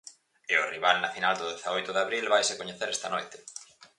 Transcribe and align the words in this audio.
E 0.51 0.53
o 0.63 0.69
rival 0.73 0.97
na 0.99 1.13
final 1.15 1.33
do 1.37 1.49
dezaoito 1.53 1.91
de 1.93 2.01
abril 2.05 2.31
vaise 2.33 2.59
coñecer 2.59 2.89
esta 2.91 3.11
noite. 3.13 3.37